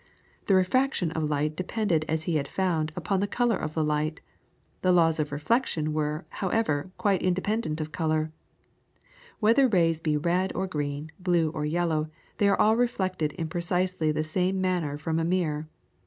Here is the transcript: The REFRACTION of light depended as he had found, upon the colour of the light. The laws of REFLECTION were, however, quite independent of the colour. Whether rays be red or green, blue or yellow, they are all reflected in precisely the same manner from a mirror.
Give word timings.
The 0.47 0.55
REFRACTION 0.55 1.11
of 1.11 1.29
light 1.29 1.55
depended 1.55 2.05
as 2.07 2.23
he 2.23 2.37
had 2.37 2.47
found, 2.47 2.91
upon 2.95 3.19
the 3.19 3.27
colour 3.27 3.55
of 3.57 3.75
the 3.75 3.83
light. 3.83 4.19
The 4.81 4.91
laws 4.91 5.19
of 5.19 5.31
REFLECTION 5.31 5.93
were, 5.93 6.25
however, 6.29 6.89
quite 6.97 7.21
independent 7.21 7.79
of 7.79 7.87
the 7.91 7.97
colour. 7.97 8.31
Whether 9.41 9.67
rays 9.67 10.01
be 10.01 10.17
red 10.17 10.51
or 10.55 10.65
green, 10.65 11.11
blue 11.19 11.51
or 11.51 11.65
yellow, 11.65 12.09
they 12.39 12.49
are 12.49 12.59
all 12.59 12.75
reflected 12.75 13.33
in 13.33 13.47
precisely 13.47 14.11
the 14.11 14.23
same 14.23 14.59
manner 14.59 14.97
from 14.97 15.19
a 15.19 15.23
mirror. 15.23 15.67